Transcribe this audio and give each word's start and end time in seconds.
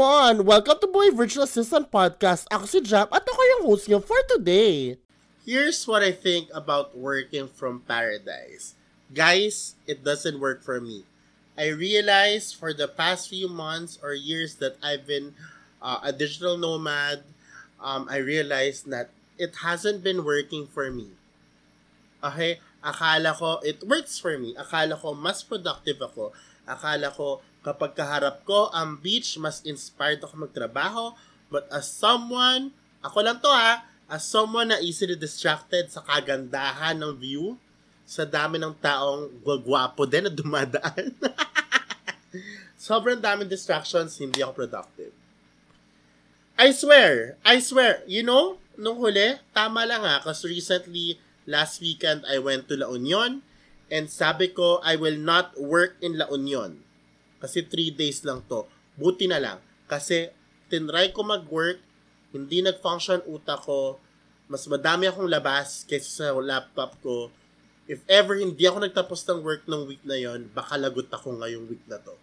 come 0.00 0.08
on! 0.40 0.46
Welcome 0.46 0.80
to 0.80 0.86
Boy 0.88 1.12
Virtual 1.12 1.44
Assistant 1.44 1.92
Podcast. 1.92 2.48
Ako 2.48 2.64
si 2.64 2.80
Jap 2.80 3.12
at 3.12 3.20
ako 3.20 3.36
yung 3.36 3.62
host 3.68 3.84
niyo 3.84 4.00
for 4.00 4.16
today. 4.32 4.96
Here's 5.44 5.84
what 5.84 6.00
I 6.00 6.08
think 6.08 6.48
about 6.56 6.96
working 6.96 7.52
from 7.52 7.84
paradise. 7.84 8.72
Guys, 9.12 9.76
it 9.84 10.00
doesn't 10.00 10.40
work 10.40 10.64
for 10.64 10.80
me. 10.80 11.04
I 11.52 11.68
realized 11.76 12.56
for 12.56 12.72
the 12.72 12.88
past 12.88 13.28
few 13.28 13.44
months 13.44 14.00
or 14.00 14.16
years 14.16 14.56
that 14.64 14.80
I've 14.80 15.04
been 15.04 15.36
uh, 15.84 16.00
a 16.00 16.16
digital 16.16 16.56
nomad, 16.56 17.20
um, 17.76 18.08
I 18.08 18.24
realized 18.24 18.88
that 18.88 19.12
it 19.36 19.60
hasn't 19.60 20.00
been 20.00 20.24
working 20.24 20.64
for 20.64 20.88
me. 20.88 21.12
Okay? 22.24 22.56
Akala 22.80 23.36
ko, 23.36 23.60
it 23.60 23.84
works 23.84 24.16
for 24.16 24.32
me. 24.40 24.56
Akala 24.56 24.96
ko, 24.96 25.12
mas 25.12 25.44
productive 25.44 26.00
ako. 26.00 26.32
Akala 26.64 27.12
ko, 27.12 27.44
kapag 27.60 27.96
kaharap 27.96 28.44
ko 28.48 28.72
ang 28.72 28.96
beach, 28.96 29.36
mas 29.36 29.60
inspired 29.64 30.24
ako 30.24 30.48
magtrabaho. 30.48 31.12
But 31.52 31.68
as 31.68 31.90
someone, 31.90 32.72
ako 33.04 33.18
lang 33.20 33.38
to 33.44 33.50
ha, 33.50 33.84
as 34.10 34.26
someone 34.26 34.74
na 34.74 34.82
easily 34.82 35.14
distracted 35.14 35.92
sa 35.92 36.02
kagandahan 36.02 36.98
ng 36.98 37.14
view, 37.14 37.60
sa 38.10 38.26
dami 38.26 38.58
ng 38.58 38.74
taong 38.82 39.30
gwagwapo 39.46 40.02
din 40.02 40.26
na 40.26 40.32
dumadaan. 40.34 41.14
Sobrang 42.74 43.22
daming 43.22 43.46
distractions, 43.46 44.18
hindi 44.18 44.42
ako 44.42 44.66
productive. 44.66 45.14
I 46.58 46.74
swear, 46.74 47.38
I 47.46 47.62
swear, 47.62 48.02
you 48.10 48.26
know, 48.26 48.58
nung 48.74 48.98
huli, 48.98 49.38
tama 49.54 49.86
lang 49.86 50.02
ha, 50.02 50.18
kasi 50.26 50.50
recently, 50.50 51.22
last 51.46 51.78
weekend, 51.78 52.26
I 52.26 52.42
went 52.42 52.66
to 52.68 52.76
La 52.76 52.90
Union, 52.90 53.46
and 53.88 54.10
sabi 54.10 54.50
ko, 54.50 54.82
I 54.82 54.98
will 54.98 55.16
not 55.16 55.54
work 55.56 55.94
in 56.02 56.18
La 56.18 56.26
Union. 56.34 56.82
Kasi 57.40 57.64
3 57.64 57.96
days 57.96 58.20
lang 58.22 58.44
to. 58.46 58.68
Buti 59.00 59.26
na 59.26 59.40
lang. 59.40 59.58
Kasi 59.88 60.30
tinry 60.70 61.10
ko 61.10 61.24
mag-work, 61.26 61.80
hindi 62.30 62.62
nag-function 62.62 63.26
utak 63.26 63.66
ko, 63.66 63.98
mas 64.46 64.62
madami 64.70 65.10
akong 65.10 65.26
labas 65.26 65.82
kaysa 65.88 66.30
sa 66.30 66.36
laptop 66.38 66.94
ko. 67.02 67.32
If 67.90 68.06
ever 68.06 68.38
hindi 68.38 68.62
ako 68.70 68.86
nagtapos 68.86 69.26
ng 69.26 69.40
work 69.42 69.66
ng 69.66 69.82
week 69.90 70.04
na 70.06 70.14
yon, 70.14 70.46
baka 70.54 70.78
lagot 70.78 71.10
ako 71.10 71.42
ngayong 71.42 71.66
week 71.66 71.82
na 71.90 71.98
to. 71.98 72.14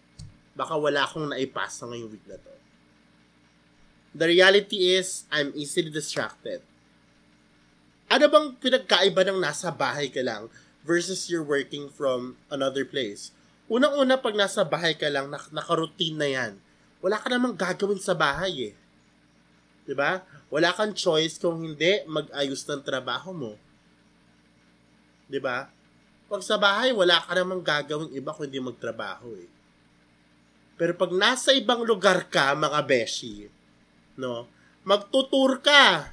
Baka 0.56 0.80
wala 0.80 1.04
akong 1.04 1.28
naipasa 1.28 1.84
ngayong 1.84 2.08
week 2.08 2.24
na 2.24 2.40
to. 2.40 2.54
The 4.16 4.32
reality 4.32 4.96
is, 4.96 5.28
I'm 5.28 5.52
easily 5.52 5.92
distracted. 5.92 6.64
Ano 8.08 8.24
bang 8.32 8.56
pinagkaiba 8.56 9.20
ng 9.28 9.36
nasa 9.36 9.68
bahay 9.68 10.08
ka 10.08 10.24
lang 10.24 10.48
versus 10.80 11.28
you're 11.28 11.44
working 11.44 11.92
from 11.92 12.40
another 12.48 12.88
place? 12.88 13.36
Unang-una, 13.68 14.16
pag 14.16 14.32
nasa 14.32 14.64
bahay 14.64 14.96
ka 14.96 15.12
lang, 15.12 15.28
nak- 15.28 15.52
nakaroutine 15.52 16.16
na 16.16 16.28
yan. 16.28 16.52
Wala 17.04 17.20
ka 17.20 17.28
namang 17.28 17.52
gagawin 17.52 18.00
sa 18.00 18.16
bahay 18.16 18.72
eh. 18.72 18.74
ba? 19.92 20.24
Wala 20.48 20.72
kang 20.72 20.96
choice 20.96 21.36
kung 21.36 21.60
hindi 21.60 22.04
mag-ayos 22.08 22.64
ng 22.64 22.80
trabaho 22.80 23.36
mo. 23.36 23.52
ba? 25.40 25.68
Pag 26.28 26.42
sa 26.44 26.56
bahay, 26.56 26.92
wala 26.96 27.20
ka 27.20 27.32
namang 27.36 27.60
gagawin 27.60 28.12
iba 28.12 28.32
kundi 28.32 28.56
magtrabaho 28.60 29.36
eh. 29.36 29.48
Pero 30.80 30.92
pag 30.96 31.12
nasa 31.12 31.52
ibang 31.52 31.84
lugar 31.84 32.28
ka, 32.28 32.56
mga 32.56 32.80
beshi, 32.88 33.48
no, 34.16 34.48
magtutur 34.84 35.60
ka. 35.60 36.12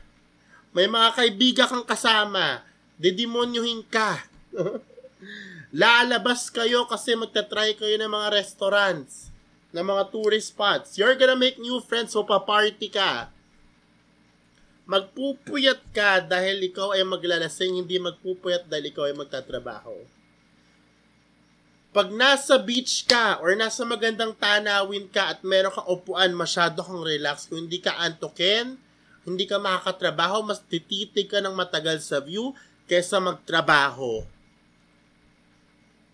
May 0.76 0.92
mga 0.92 1.10
kaibigan 1.16 1.68
kang 1.72 1.88
kasama. 1.88 2.68
Didemonyohin 3.00 3.88
ka. 3.88 4.20
Lalabas 5.76 6.48
kayo 6.54 6.88
kasi 6.88 7.20
magta-try 7.20 7.76
kayo 7.76 8.00
ng 8.00 8.12
mga 8.12 8.28
restaurants, 8.32 9.34
ng 9.76 9.84
mga 9.84 10.04
tourist 10.14 10.56
spots. 10.56 10.96
You're 10.96 11.20
gonna 11.20 11.36
make 11.36 11.60
new 11.60 11.84
friends 11.84 12.16
so 12.16 12.24
pa-party 12.24 12.88
ka. 12.88 13.34
Magpupuyat 14.86 15.82
ka 15.92 16.22
dahil 16.22 16.62
ikaw 16.70 16.94
ay 16.94 17.02
maglalasing, 17.02 17.74
hindi 17.74 17.98
magpupuyat 17.98 18.70
dahil 18.70 18.94
ikaw 18.94 19.10
ay 19.10 19.16
magtatrabaho. 19.18 19.98
Pag 21.96 22.12
nasa 22.12 22.60
beach 22.60 23.08
ka 23.08 23.40
or 23.40 23.56
nasa 23.56 23.88
magandang 23.88 24.36
tanawin 24.36 25.08
ka 25.08 25.32
at 25.32 25.40
meron 25.48 25.72
kang 25.72 25.88
upuan, 25.88 26.36
masyado 26.36 26.84
kang 26.84 27.00
relax, 27.00 27.48
kung 27.48 27.66
hindi 27.66 27.80
ka 27.80 27.98
antokin, 28.04 28.76
hindi 29.24 29.48
ka 29.48 29.58
makakatrabaho, 29.58 30.46
mas 30.46 30.62
tititig 30.62 31.32
ka 31.32 31.42
ng 31.42 31.56
matagal 31.56 32.04
sa 32.04 32.22
view 32.22 32.54
kesa 32.86 33.18
magtrabaho. 33.18 34.35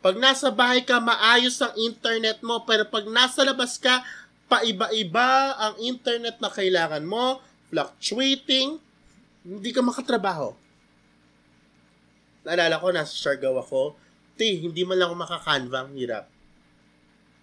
Pag 0.01 0.17
nasa 0.17 0.49
bahay 0.49 0.81
ka, 0.81 0.97
maayos 0.97 1.61
ang 1.61 1.77
internet 1.77 2.41
mo. 2.41 2.65
Pero 2.65 2.89
pag 2.89 3.05
nasa 3.05 3.45
labas 3.45 3.77
ka, 3.77 4.01
paiba-iba 4.49 5.55
ang 5.61 5.77
internet 5.77 6.41
na 6.41 6.49
kailangan 6.49 7.05
mo. 7.05 7.37
Fluctuating. 7.69 8.81
Hindi 9.45 9.69
ka 9.69 9.85
makatrabaho. 9.85 10.57
Naalala 12.41 12.81
ko, 12.81 12.89
nasa 12.89 13.13
Siargao 13.13 13.61
ako. 13.61 13.93
Te, 14.33 14.57
hindi 14.57 14.81
man 14.81 14.97
lang 14.97 15.13
ako 15.13 15.17
makakanva. 15.21 15.77
Ang 15.85 15.93
hirap. 15.93 16.25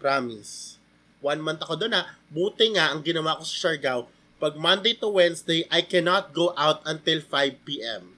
Promise. 0.02 0.82
One 1.22 1.42
month 1.42 1.62
ako 1.62 1.78
doon 1.78 1.94
ha. 1.94 2.10
Buti 2.26 2.74
nga, 2.74 2.90
ang 2.90 3.06
ginawa 3.06 3.38
ko 3.38 3.46
sa 3.46 3.70
Siargao, 3.70 4.10
pag 4.38 4.54
Monday 4.54 4.94
to 4.94 5.10
Wednesday, 5.10 5.66
I 5.66 5.82
cannot 5.82 6.30
go 6.30 6.54
out 6.54 6.82
until 6.86 7.18
5 7.22 7.66
p.m. 7.66 8.14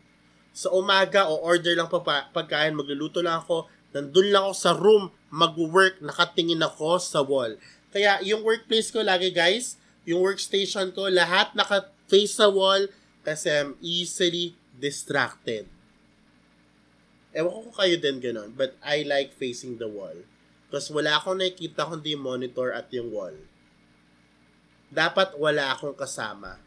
Sa 0.52 0.68
umaga, 0.72 1.24
o 1.28 1.40
order 1.40 1.72
lang 1.72 1.88
pa 1.88 2.00
pagkain, 2.28 2.76
magluluto 2.76 3.24
lang 3.24 3.40
ako, 3.40 3.72
Nandun 3.90 4.30
lang 4.30 4.46
ako 4.46 4.54
sa 4.54 4.72
room, 4.74 5.10
mag-work, 5.34 5.98
nakatingin 5.98 6.62
ako 6.62 7.02
sa 7.02 7.22
wall. 7.22 7.58
Kaya 7.90 8.22
yung 8.22 8.46
workplace 8.46 8.94
ko 8.94 9.02
lagi 9.02 9.34
guys, 9.34 9.78
yung 10.06 10.22
workstation 10.22 10.94
ko, 10.94 11.10
lahat 11.10 11.54
naka-face 11.58 12.38
sa 12.38 12.46
wall 12.46 12.86
kasi 13.26 13.50
I'm 13.50 13.74
easily 13.82 14.54
distracted. 14.78 15.66
Ewan 17.30 17.62
ko 17.66 17.70
kayo 17.74 17.94
din 17.98 18.18
ganun, 18.18 18.50
but 18.54 18.74
I 18.82 19.06
like 19.06 19.34
facing 19.34 19.78
the 19.78 19.86
wall. 19.86 20.18
Kasi 20.70 20.90
wala 20.90 21.18
akong 21.18 21.38
nakikita 21.38 21.86
kundi 21.86 22.18
monitor 22.18 22.74
at 22.74 22.90
yung 22.90 23.10
wall. 23.14 23.34
Dapat 24.90 25.38
wala 25.38 25.70
akong 25.74 25.94
kasama. 25.94 26.58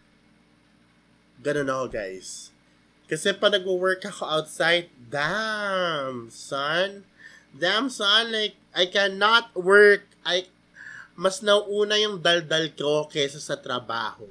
Ganun 1.44 1.68
ako 1.68 1.86
guys. 1.92 2.53
Kasi 3.14 3.30
pa 3.38 3.46
nag-work 3.46 4.02
ako 4.10 4.26
outside, 4.26 4.90
damn, 4.98 6.34
son, 6.34 7.06
damn 7.54 7.86
son, 7.86 8.34
like, 8.34 8.58
I 8.74 8.90
cannot 8.90 9.54
work. 9.54 10.10
I, 10.26 10.50
mas 11.14 11.46
nauuna 11.46 11.94
yung 12.02 12.26
daldal 12.26 12.74
ko 12.74 13.06
kesa 13.06 13.38
sa 13.38 13.54
trabaho. 13.54 14.26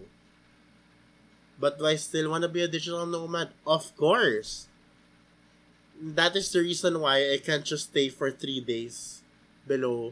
But 1.63 1.79
do 1.79 1.87
I 1.87 1.95
still 1.95 2.35
want 2.35 2.43
to 2.43 2.51
be 2.51 2.67
a 2.67 2.67
digital 2.67 3.07
nomad? 3.07 3.55
Of 3.63 3.95
course. 3.95 4.67
That 5.95 6.35
is 6.35 6.51
the 6.51 6.67
reason 6.67 6.99
why 6.99 7.31
I 7.31 7.39
can't 7.39 7.63
just 7.63 7.95
stay 7.95 8.11
for 8.11 8.35
three 8.35 8.59
days 8.59 9.23
below. 9.63 10.11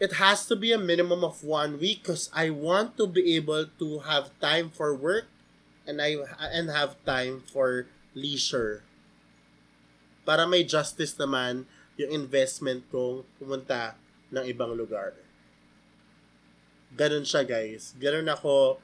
It 0.00 0.16
has 0.16 0.48
to 0.48 0.56
be 0.56 0.72
a 0.72 0.80
minimum 0.80 1.20
of 1.20 1.44
one 1.44 1.76
week 1.76 2.08
because 2.08 2.32
I 2.32 2.48
want 2.48 2.96
to 2.96 3.04
be 3.04 3.36
able 3.36 3.68
to 3.76 4.08
have 4.08 4.32
time 4.40 4.72
for 4.72 4.96
work 4.96 5.28
and 5.88 6.04
I 6.04 6.20
and 6.52 6.68
have 6.68 7.00
time 7.08 7.40
for 7.48 7.88
leisure. 8.12 8.84
Para 10.28 10.44
may 10.44 10.68
justice 10.68 11.16
naman 11.16 11.64
yung 11.96 12.12
investment 12.12 12.84
kong 12.92 13.24
pumunta 13.40 13.96
ng 14.28 14.44
ibang 14.44 14.76
lugar. 14.76 15.16
Ganun 16.92 17.24
siya, 17.24 17.48
guys. 17.48 17.96
Ganun 17.96 18.28
ako. 18.28 18.78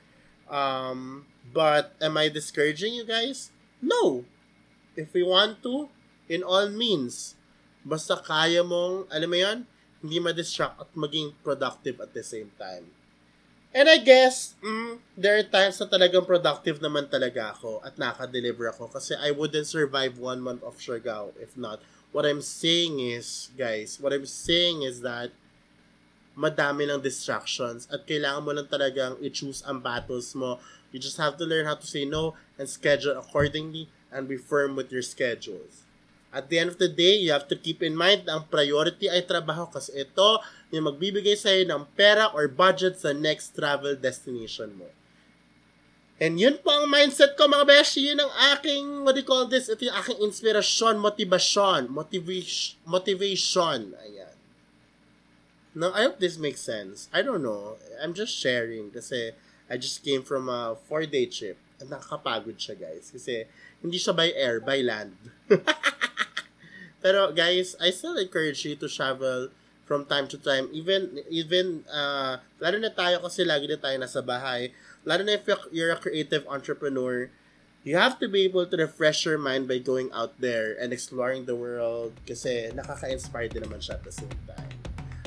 Um, 0.49 1.29
but, 1.53 1.93
am 2.01 2.17
I 2.17 2.33
discouraging 2.33 2.97
you 2.97 3.05
guys? 3.05 3.53
No! 3.85 4.25
If 4.97 5.13
we 5.13 5.21
want 5.21 5.61
to, 5.65 5.93
in 6.29 6.41
all 6.41 6.69
means, 6.73 7.37
basta 7.85 8.17
kaya 8.17 8.65
mong, 8.65 9.13
alam 9.13 9.29
mo 9.29 9.37
yan, 9.37 9.59
hindi 10.05 10.21
ma-distract 10.21 10.81
at 10.81 10.91
maging 10.97 11.33
productive 11.41 12.01
at 12.01 12.13
the 12.13 12.25
same 12.25 12.53
time. 12.57 12.89
And 13.75 13.91
I 13.91 13.99
guess, 13.99 14.55
mm, 14.63 15.03
there 15.19 15.35
are 15.35 15.43
times 15.43 15.83
na 15.83 15.91
talagang 15.91 16.31
productive 16.31 16.79
naman 16.79 17.11
talaga 17.11 17.59
ako 17.59 17.83
at 17.83 17.99
naka-deliver 17.99 18.71
ako 18.71 18.87
kasi 18.87 19.19
I 19.19 19.35
wouldn't 19.35 19.67
survive 19.67 20.15
one 20.23 20.39
month 20.39 20.63
of 20.63 20.79
Siargao 20.79 21.35
if 21.43 21.59
not 21.59 21.83
what 22.15 22.25
I'm 22.25 22.41
saying 22.41 23.01
is, 23.01 23.51
guys, 23.59 23.99
what 24.01 24.13
I'm 24.13 24.25
saying 24.25 24.83
is 24.83 25.03
that 25.03 25.35
madami 26.39 26.87
ng 26.87 27.03
distractions 27.03 27.91
at 27.91 28.07
kailangan 28.07 28.43
mo 28.47 28.51
lang 28.55 28.71
talagang 28.71 29.19
i-choose 29.19 29.67
ang 29.67 29.83
battles 29.83 30.31
mo. 30.39 30.63
You 30.95 31.03
just 31.03 31.19
have 31.19 31.35
to 31.43 31.45
learn 31.45 31.67
how 31.67 31.75
to 31.75 31.87
say 31.87 32.07
no 32.07 32.39
and 32.55 32.71
schedule 32.71 33.19
accordingly 33.19 33.91
and 34.15 34.31
be 34.31 34.39
firm 34.39 34.79
with 34.79 34.95
your 34.95 35.03
schedules. 35.03 35.84
At 36.35 36.51
the 36.51 36.59
end 36.59 36.75
of 36.75 36.83
the 36.83 36.91
day, 36.91 37.15
you 37.15 37.31
have 37.31 37.47
to 37.47 37.55
keep 37.55 37.79
in 37.79 37.95
mind 37.95 38.27
ang 38.27 38.51
priority 38.51 39.07
ay 39.07 39.23
trabaho 39.23 39.71
kasi 39.71 39.95
ito 39.95 40.43
yung 40.75 40.91
magbibigay 40.91 41.39
sa'yo 41.39 41.63
ng 41.63 41.87
pera 41.95 42.35
or 42.35 42.51
budget 42.51 42.99
sa 42.99 43.15
next 43.15 43.55
travel 43.55 43.95
destination 43.95 44.75
mo. 44.75 44.91
And 46.19 46.39
yun 46.39 46.59
po 46.63 46.75
ang 46.75 46.91
mindset 46.91 47.39
ko 47.39 47.47
mga 47.47 47.71
beshi. 47.71 48.11
Yun 48.11 48.23
ang 48.23 48.35
aking, 48.55 49.07
what 49.07 49.15
do 49.15 49.23
you 49.23 49.27
call 49.27 49.47
this? 49.47 49.71
Ito 49.71 49.87
yung 49.87 49.99
aking 49.99 50.19
inspirasyon, 50.27 50.99
motivasyon, 50.99 51.81
motivation, 51.91 52.79
motivation. 52.87 53.95
Ayan. 54.03 54.35
No, 55.75 55.91
I 55.91 56.07
hope 56.07 56.23
this 56.23 56.39
makes 56.39 56.63
sense. 56.63 57.11
I 57.11 57.23
don't 57.23 57.43
know. 57.43 57.79
I'm 57.99 58.15
just 58.15 58.35
sharing 58.35 58.95
kasi 58.95 59.35
I 59.67 59.75
just 59.75 60.07
came 60.07 60.23
from 60.23 60.47
a 60.47 60.79
four-day 60.87 61.27
trip. 61.27 61.59
Nakakapagod 61.83 62.63
siya, 62.63 62.79
guys. 62.79 63.11
Kasi 63.11 63.51
hindi 63.83 63.99
siya 63.99 64.15
by 64.15 64.31
air, 64.39 64.63
by 64.63 64.87
land. 64.87 65.19
Pero 67.05 67.37
guys, 67.37 67.77
I 67.77 67.93
still 67.93 68.17
encourage 68.17 68.65
you 68.65 68.81
to 68.81 68.89
travel 68.89 69.53
from 69.85 70.09
time 70.09 70.25
to 70.33 70.41
time. 70.41 70.73
Even, 70.73 71.21
even, 71.29 71.85
uh, 71.93 72.41
lalo 72.57 72.81
na 72.81 72.89
tayo 72.89 73.21
kasi 73.21 73.45
lagi 73.45 73.69
na 73.69 73.77
tayo 73.77 74.01
nasa 74.01 74.25
bahay. 74.25 74.73
Lalo 75.05 75.21
na 75.21 75.37
if 75.37 75.45
you're 75.69 75.93
a 75.93 76.01
creative 76.01 76.49
entrepreneur, 76.49 77.29
you 77.85 78.01
have 78.01 78.17
to 78.17 78.25
be 78.25 78.49
able 78.49 78.65
to 78.65 78.81
refresh 78.81 79.29
your 79.29 79.37
mind 79.37 79.69
by 79.69 79.77
going 79.77 80.09
out 80.17 80.33
there 80.41 80.73
and 80.81 80.97
exploring 80.97 81.45
the 81.45 81.53
world 81.53 82.17
kasi 82.25 82.73
nakaka-inspire 82.73 83.53
din 83.53 83.69
naman 83.69 83.85
siya 83.85 84.01
at 84.01 84.05
the 84.09 84.15
same 84.17 84.33
time. 84.49 84.73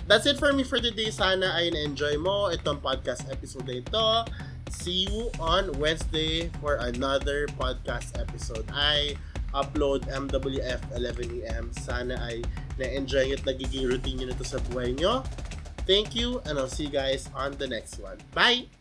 That's 0.09 0.25
it 0.25 0.41
for 0.41 0.49
me 0.57 0.65
for 0.65 0.81
today. 0.81 1.13
Sana 1.13 1.53
ay 1.53 1.69
na-enjoy 1.69 2.17
mo 2.17 2.49
itong 2.49 2.81
podcast 2.81 3.29
episode 3.29 3.69
na 3.69 3.77
ito. 3.77 4.07
See 4.73 5.05
you 5.05 5.29
on 5.37 5.77
Wednesday 5.77 6.49
for 6.57 6.81
another 6.81 7.45
podcast 7.53 8.17
episode. 8.17 8.65
I 8.73 9.13
upload 9.55 10.07
MWF 10.07 10.81
11am. 10.95 11.71
Sana 11.79 12.15
ay 12.23 12.43
na-enjoy 12.79 13.31
at 13.33 13.43
nagiging 13.43 13.87
routine 13.87 14.23
nyo 14.23 14.27
na 14.31 14.35
ito 14.35 14.45
sa 14.45 14.59
buhay 14.71 14.95
nyo. 14.95 15.23
Thank 15.87 16.15
you 16.15 16.43
and 16.45 16.59
I'll 16.59 16.71
see 16.71 16.87
you 16.87 16.93
guys 16.93 17.31
on 17.31 17.55
the 17.55 17.67
next 17.67 17.99
one. 18.03 18.19
Bye! 18.35 18.76